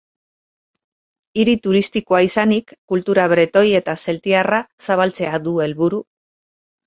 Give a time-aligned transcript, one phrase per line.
[1.41, 6.01] Hiri turistikoa izanik kultura bretoi eta zeltiarra zabaltzea du helburu.